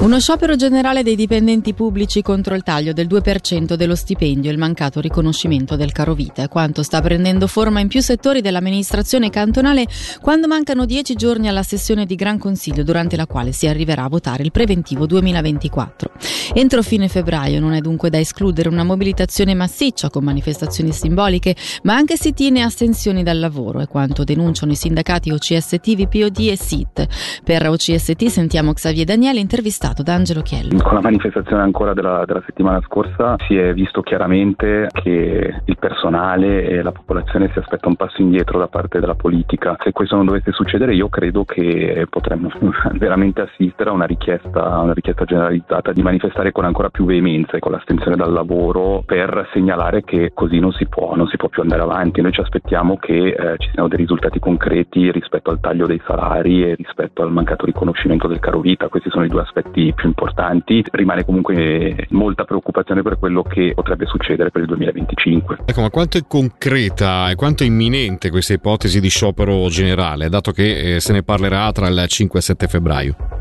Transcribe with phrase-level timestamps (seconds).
[0.00, 4.58] Uno sciopero generale dei dipendenti pubblici contro il taglio del 2% dello stipendio e il
[4.58, 9.86] mancato riconoscimento del caro vita è quanto sta prendendo forma in più settori dell'amministrazione cantonale
[10.22, 14.08] quando mancano dieci giorni alla sessione di Gran Consiglio durante la quale si arriverà a
[14.08, 16.12] votare il preventivo 2024.
[16.54, 21.94] Entro fine febbraio non è dunque da escludere una mobilitazione massiccia con manifestazioni simboliche, ma
[21.94, 27.06] anche sit-in e astensioni dal lavoro, è quanto denunciano i sindacati OCST, VPOD e SIT.
[27.44, 30.82] Per OCST sentiamo Xavier Daniele intervistato raccontato da Angelo Chiello.
[30.82, 36.66] Con la manifestazione ancora della, della, settimana scorsa si è visto chiaramente che il personale
[36.66, 39.76] e la popolazione si aspetta un passo indietro da parte della politica.
[39.82, 42.50] Se questo non dovesse succedere io credo che potremmo
[42.94, 47.60] veramente assistere a una richiesta, una richiesta generalizzata di manifestare con ancora più veemenza e
[47.60, 51.62] con l'astensione dal lavoro per segnalare che così non si può, non si può più
[51.62, 52.20] andare avanti.
[52.20, 56.64] Noi ci aspettiamo che eh, ci siano dei risultati concreti rispetto al taglio dei salari
[56.64, 58.88] e rispetto al mancato riconoscimento del caro vita.
[58.88, 63.72] Questi sono i due aspetti aspetti più importanti, rimane comunque molta preoccupazione per quello che
[63.74, 65.58] potrebbe succedere per il 2025.
[65.64, 70.52] Ecco, ma quanto è concreta e quanto è imminente questa ipotesi di sciopero generale, dato
[70.52, 73.39] che eh, se ne parlerà tra il 5 e 7 febbraio?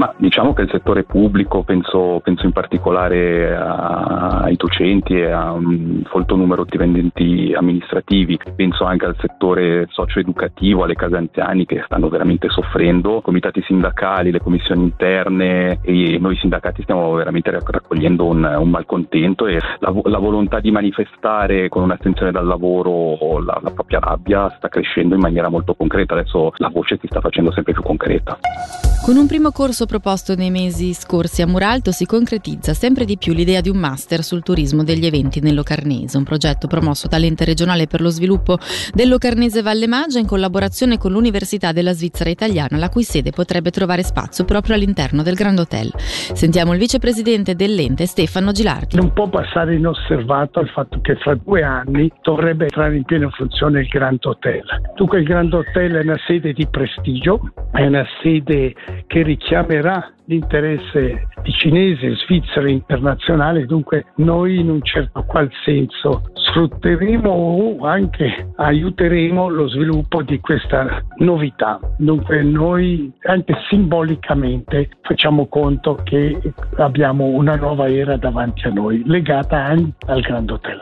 [0.00, 5.52] Ma diciamo che il settore pubblico, penso, penso in particolare a, ai docenti e a
[5.52, 11.82] un folto numero di dipendenti amministrativi, penso anche al settore socio-educativo, alle case anziani che
[11.84, 18.42] stanno veramente soffrendo, comitati sindacali, le commissioni interne e noi sindacati stiamo veramente raccogliendo un,
[18.42, 23.98] un malcontento e la, la, volontà di manifestare con un'astensione dal lavoro la, la propria
[23.98, 27.82] rabbia sta crescendo in maniera molto concreta, adesso la voce si sta facendo sempre più
[27.82, 28.38] concreta.
[29.02, 33.32] Con un primo corso proposto nei mesi scorsi a Muralto si concretizza sempre di più
[33.32, 37.88] l'idea di un master sul turismo degli eventi nel Locarnese, un progetto promosso dall'Ente regionale
[37.88, 38.56] per lo sviluppo
[38.94, 43.72] del Locarnese Valle Maggia in collaborazione con l'Università della Svizzera Italiana, la cui sede potrebbe
[43.72, 45.90] trovare spazio proprio all'interno del Grand Hotel.
[45.96, 48.94] Sentiamo il vicepresidente dell'Ente Stefano Gilardi.
[48.94, 53.80] Non può passare inosservato il fatto che fra due anni dovrebbe entrare in piena funzione
[53.80, 54.62] il Grand Hotel.
[54.94, 57.40] Dunque il Grand Hotel è una sede di prestigio,
[57.72, 58.72] è una sede
[59.08, 59.22] che
[59.70, 67.84] richiamerà l'interesse di svizzero e internazionale, dunque noi in un certo qual senso sfrutteremo o
[67.86, 71.78] anche aiuteremo lo sviluppo di questa novità.
[71.98, 76.38] Dunque noi anche simbolicamente facciamo conto che
[76.76, 80.80] abbiamo una nuova era davanti a noi, legata anche al Grand Hotel.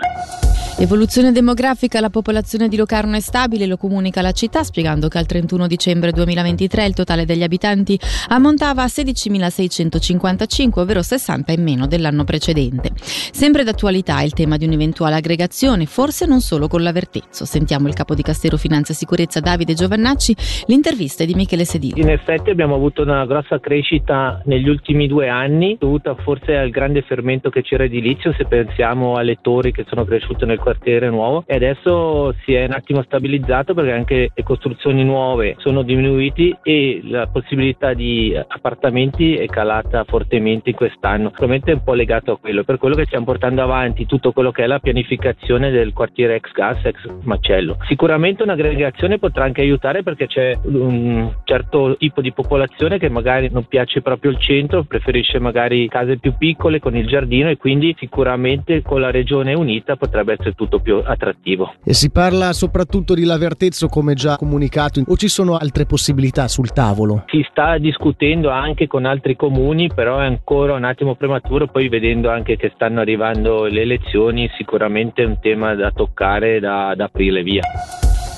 [0.81, 5.27] Evoluzione demografica, la popolazione di Locarno è stabile, lo comunica la città, spiegando che al
[5.27, 12.22] 31 dicembre 2023 il totale degli abitanti ammontava a 16.655, ovvero 60 in meno dell'anno
[12.22, 12.91] precedente.
[12.94, 17.45] Sempre d'attualità il tema di un'eventuale aggregazione, forse non solo con l'Avertezzo.
[17.45, 22.00] Sentiamo il capo di Castero Finanza e Sicurezza Davide Giovannacci, l'intervista di Michele Sedillo.
[22.00, 27.03] In effetti abbiamo avuto una grossa crescita negli ultimi due anni, dovuta forse al grande
[27.03, 31.55] fermento che c'era edilizio, se pensiamo alle torri che sono cresciute nel quartiere nuovo e
[31.55, 37.27] adesso si è un attimo stabilizzato perché anche le costruzioni nuove sono diminuiti e la
[37.27, 41.31] possibilità di appartamenti è calata fortemente quest'anno.
[41.31, 44.51] Probabilmente è un po' legato a quello, per quello che stiamo portando avanti tutto quello
[44.51, 47.78] che è la pianificazione del quartiere ex gas, ex macello.
[47.87, 53.65] Sicuramente un'aggregazione potrà anche aiutare perché c'è un certo tipo di popolazione che magari non
[53.65, 58.83] piace proprio il centro, preferisce magari case più piccole con il giardino e quindi sicuramente
[58.83, 61.75] con la regione unita potrebbe essere tutto più attrattivo.
[61.84, 66.72] E si parla soprattutto di Lavertezzo come già comunicato o ci sono altre possibilità sul
[66.72, 67.25] tavolo?
[67.26, 72.31] Si sta discutendo anche con altri comuni, però è ancora un attimo prematuro, poi vedendo
[72.31, 77.42] anche che stanno arrivando le elezioni sicuramente è un tema da toccare da, da aprile
[77.42, 77.62] via.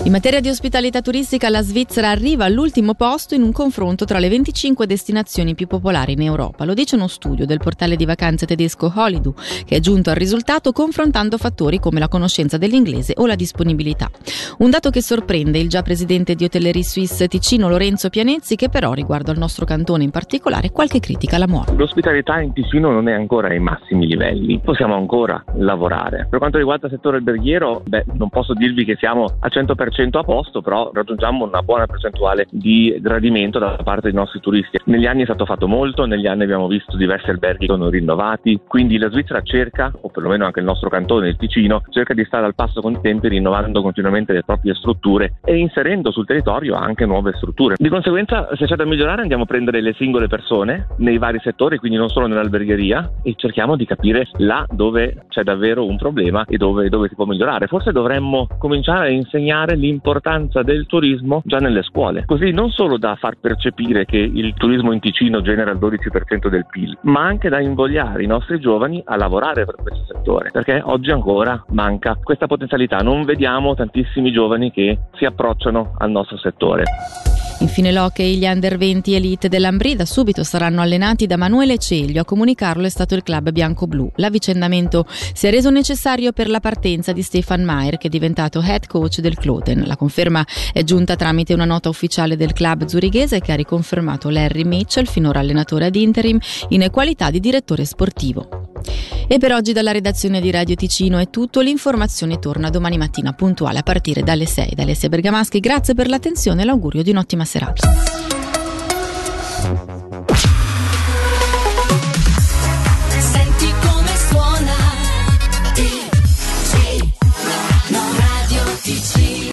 [0.03, 4.31] In materia di ospitalità turistica la Svizzera arriva all'ultimo posto in un confronto tra le
[4.31, 6.65] 25 destinazioni più popolari in Europa.
[6.65, 9.35] Lo dice uno studio del portale di vacanze tedesco Holidoo,
[9.67, 14.09] che è giunto al risultato confrontando fattori come la conoscenza dell'inglese o la disponibilità.
[14.59, 18.95] Un dato che sorprende il già presidente di Hotellerie Suisse Ticino Lorenzo Pianezzi, che però
[18.95, 21.75] riguardo al nostro cantone in particolare qualche critica la muove.
[21.75, 26.27] L'ospitalità in Ticino non è ancora ai massimi livelli, possiamo ancora lavorare.
[26.31, 30.19] Per quanto riguarda il settore alberghiero, beh, non posso dirvi che siamo al 100% 100%
[30.19, 34.79] a posto, però raggiungiamo una buona percentuale di gradimento da parte dei nostri turisti.
[34.85, 38.61] Negli anni è stato fatto molto, negli anni abbiamo visto diversi alberghi che sono rinnovati,
[38.67, 42.47] quindi la Svizzera cerca, o perlomeno anche il nostro cantone, il Ticino, cerca di stare
[42.47, 47.07] al passo con i tempi, rinnovando continuamente le proprie strutture e inserendo sul territorio anche
[47.07, 47.75] nuove strutture.
[47.79, 51.79] Di conseguenza, se c'è da migliorare, andiamo a prendere le singole persone nei vari settori,
[51.79, 56.57] quindi non solo nell'albergheria, e cerchiamo di capire là dove c'è davvero un problema e
[56.57, 57.67] dove, dove si può migliorare.
[57.67, 62.99] Forse dovremmo cominciare a insegnare insegnare l'importanza del turismo già nelle scuole, così non solo
[62.99, 67.49] da far percepire che il turismo in Ticino genera il 12% del PIL, ma anche
[67.49, 72.47] da invogliare i nostri giovani a lavorare per questo settore, perché oggi ancora manca questa
[72.47, 76.85] potenzialità, non vediamo tantissimi giovani che si approcciano al nostro settore.
[77.61, 82.23] Infine l'hockey, gli under 20 elite dell'Ambrida subito saranno allenati da Manuele Ceglio.
[82.23, 84.13] A comunicarlo è stato il club bianco-blu.
[84.17, 88.87] L'avvicendamento si è reso necessario per la partenza di Stefan Mayer, che è diventato head
[88.87, 89.85] coach del Cloten.
[89.87, 94.65] La conferma è giunta tramite una nota ufficiale del club zurighese che ha riconfermato Larry
[94.65, 98.60] Mitchell, finora allenatore ad interim, in qualità di direttore sportivo.
[99.33, 103.79] E per oggi dalla redazione di Radio Ticino è tutto, l'informazione torna domani mattina puntuale
[103.79, 105.61] a partire dalle 6 da Alessia Bergamaschi.
[105.61, 108.40] Grazie per l'attenzione e l'augurio di un'ottima serata.